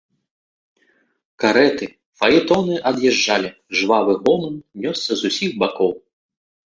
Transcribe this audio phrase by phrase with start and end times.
[1.43, 1.85] Карэты,
[2.21, 3.49] фаэтоны ад'язджалі,
[3.81, 4.55] жвавы гоман
[4.87, 5.91] нёсся з усіх бакоў.